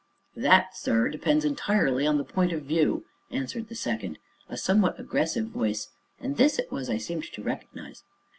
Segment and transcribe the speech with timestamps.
[0.35, 4.17] "That, sir, depends entirely on the point of view," answered the second,
[4.49, 5.89] a somewhat aggressive voice,
[6.19, 8.01] and this it was I seemed to recognize.